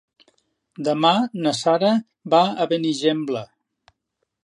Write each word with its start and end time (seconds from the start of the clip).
Demà 0.87 1.11
na 1.45 1.53
Sara 1.59 1.93
va 2.35 2.43
a 2.65 2.69
Benigembla. 2.73 3.49